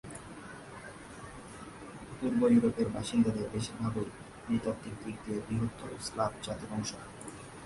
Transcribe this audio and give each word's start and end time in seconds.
পূর্ব 2.17 2.41
ইউরোপের 2.53 2.87
বাসিন্দাদের 2.95 3.47
বেশির 3.53 3.77
ভাগই 3.81 4.07
নৃতাত্ত্বিক 4.47 4.95
দিক 5.03 5.15
দিয়ে 5.23 5.39
বৃহত্তর 5.47 5.89
স্লাভ 6.07 6.31
জাতির 6.45 6.69
অংশ। 6.77 6.91